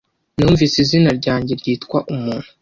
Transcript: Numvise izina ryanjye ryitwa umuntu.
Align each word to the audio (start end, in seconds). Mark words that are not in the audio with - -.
Numvise 0.37 0.75
izina 0.83 1.09
ryanjye 1.19 1.53
ryitwa 1.61 1.97
umuntu. 2.13 2.49